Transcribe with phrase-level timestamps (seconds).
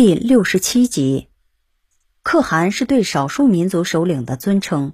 [0.00, 1.26] 第六十七集，
[2.22, 4.92] 可汗是对少数民族首领的尊称。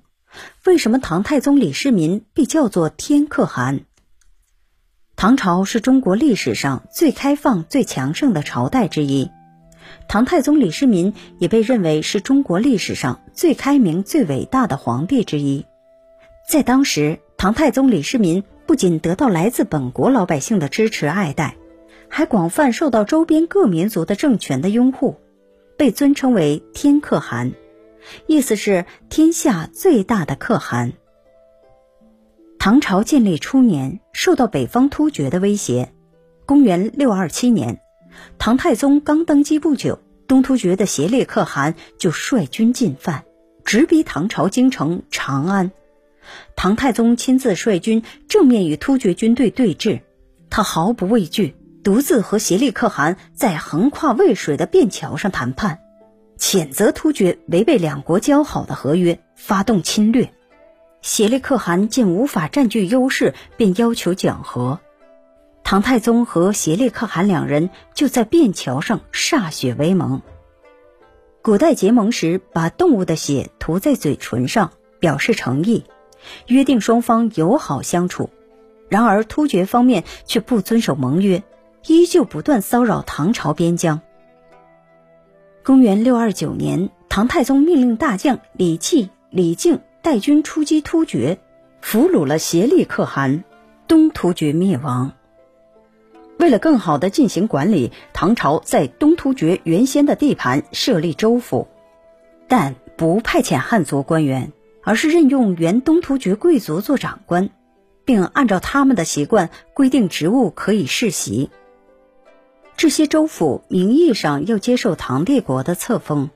[0.64, 3.85] 为什么唐太宗李世民被叫做天可汗？
[5.14, 9.30] 唐朝是中国历史上最开放、最强盛的朝代之一。
[10.09, 15.66] 唐太宗李世民也被认为是中国历史上最开明、最伟大的皇帝之一。
[16.48, 21.59] 在当时，唐太宗李世民不仅得到来自本国老百姓的支持爱戴。
[22.09, 25.17] 还广泛受到周边各民族的政权的拥护，
[25.76, 27.53] 被尊称为天可汗，
[28.27, 30.93] 意思是天下最大的可汗。
[32.58, 35.92] 唐朝建立初年，受到北方突厥的威胁。
[36.47, 37.80] 公元六二七年，
[38.39, 43.25] 唐太宗刚登基不久，东突厥的颉利可汗就率军进犯，
[43.64, 45.72] 直逼唐朝京城长安。
[46.56, 50.00] 唐太宗亲自率军正面与突厥军队对峙，
[50.48, 51.55] 他毫不畏惧。
[51.84, 55.80] 独自和颉利可汗在横跨渭水的便桥上谈判，
[56.38, 60.32] 谴责突厥违背两国交好的合约，发动侵略。
[61.02, 64.80] 颉利可汗见无法占据优势，便要求讲和。
[65.62, 70.22] 唐太宗和颉利可汗两人就在便桥上歃血为盟。
[71.42, 75.84] 古代结盟时，把动物的血涂在嘴唇上，表示诚意，
[76.46, 78.30] 约定双方友好相处。
[78.88, 81.42] 然而突厥方面却不遵守盟约。
[81.86, 84.00] 依旧不断骚扰唐朝边疆。
[85.62, 91.38] 公元六二九年，唐太宗命令大将李绩、李靖带军出击突厥，
[91.80, 93.44] 俘虏了颉利可汗，
[93.86, 95.12] 东突厥灭亡。
[96.38, 101.69] 为了更好的进行管理，唐朝在东突厥原先的地盘设立州府，
[102.48, 107.50] 但不派遣汉族官员，而是任用原东突厥贵族做长官，
[108.04, 111.50] 并按照他们的习惯规定职务可以世袭。
[112.84, 116.28] 这些州府名义上要接受唐帝国的册封，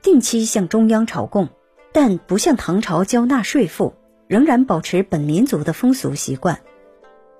[0.00, 1.48] 定期向中央朝贡，
[1.92, 3.94] 但不向唐朝交纳税赋，
[4.28, 6.60] 仍然保持本民族的风俗习惯。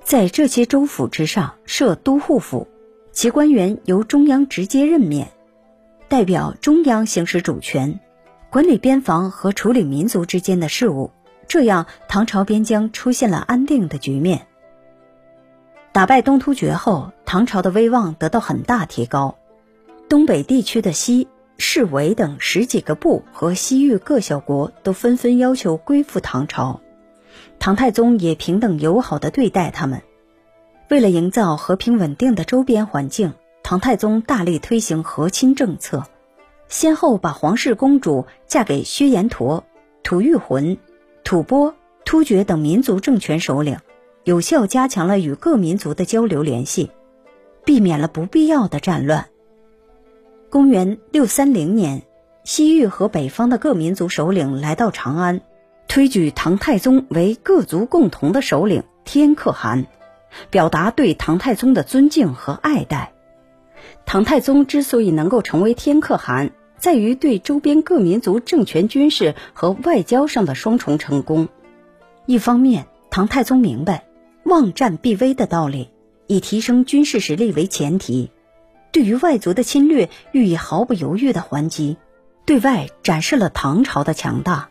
[0.03, 2.67] 在这些州府之上设都护府，
[3.13, 5.29] 其官员由中央直接任免，
[6.09, 8.01] 代表中央行使主权，
[8.51, 11.13] 管理边防和处理民族之间的事务。
[11.47, 14.48] 这样，唐朝边疆出现了安定的局面。
[15.99, 19.37] 打败东突厥后，唐朝的威望得到很大提高。
[20.09, 21.27] 东北地区的西、
[21.57, 26.81] 市韦等十几个部和西域各小国都纷纷要求归附唐朝，
[27.59, 30.03] 唐太宗也平等友好的对待他们。
[30.89, 33.33] 为了营造和平稳定的周边环境，
[33.65, 36.05] 唐太宗大力推行和亲政策，
[36.69, 39.65] 先后把皇室公主嫁给薛延陀、
[40.05, 40.79] 吐谷浑、
[41.25, 43.81] 吐蕃、突厥等民族政权首领。
[44.29, 46.91] 有效加强了与各民族的交流联系，
[47.65, 49.31] 避免了不必要的战乱。
[50.51, 52.03] 公元六三零年，
[52.45, 55.41] 西域和北方的各民族首领来到长安，
[55.89, 59.87] 推举唐太宗为各族共同的首领天可汗，
[60.51, 63.15] 表达对唐太宗的尊敬和爱戴。
[64.05, 71.49] 唐太宗之所以能够成为天可汗，在于对周边各民族政权、军事和外交上的双重成功。
[72.27, 74.05] 一方面，唐太宗明白。
[74.49, 75.91] 望战必危的道理，
[76.27, 78.31] 以提升军事实力为前提，
[78.91, 81.97] 对于外族的侵略予以毫不犹豫的还击，
[82.45, 84.71] 对外展示了唐朝的强大，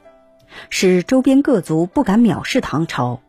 [0.69, 3.21] 使周边各族不敢藐视唐朝。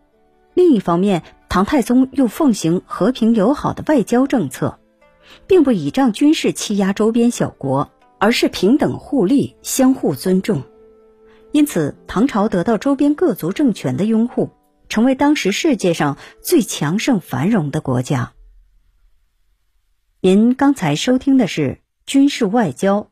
[0.55, 4.79] 另一方面，唐太宗又奉行和平友好的外交政策，
[5.47, 10.63] 并不倚仗军事欺压周边小国，而是平等互利、相互尊重。
[11.53, 14.51] 因此，唐朝得到周边各族政权的拥护。
[14.89, 18.33] 成为当时世界上最强盛繁荣的国家。
[20.21, 21.63] 您刚才收听的是
[22.05, 23.11] 《军事外交：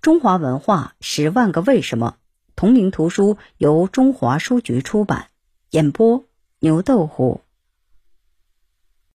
[0.00, 2.16] 中华文化十万个为什么》
[2.56, 5.28] 同名图书，由中华书局出版，
[5.70, 6.24] 演播
[6.58, 7.42] 牛豆虎。